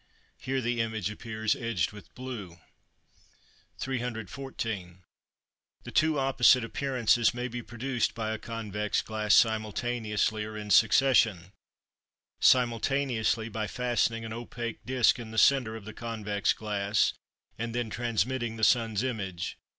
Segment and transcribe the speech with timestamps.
[0.39, 2.57] Here the image appears edged with blue.
[3.77, 5.03] 314.
[5.83, 11.51] The two opposite appearances may be produced by a convex glass, simultaneously or in succession;
[12.39, 17.13] simultaneously by fastening an opaque disk in the centre of the convex glass,
[17.59, 19.55] and then transmitting the sun's image.